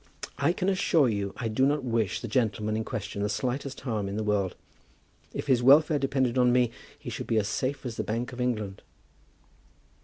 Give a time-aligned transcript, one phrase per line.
[0.39, 4.09] "I can assure you I do not wish the gentleman in question the slightest harm
[4.09, 4.55] in the world.
[5.31, 8.41] If his welfare depended on me, he should be as safe as the Bank of
[8.41, 8.81] England."